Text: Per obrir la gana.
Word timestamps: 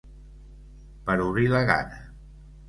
Per 1.09 1.17
obrir 1.27 1.45
la 1.53 1.61
gana. 1.69 2.01